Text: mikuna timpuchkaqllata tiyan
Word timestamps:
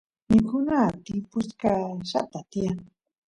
mikuna 0.31 0.79
timpuchkaqllata 1.03 2.39
tiyan 2.51 2.79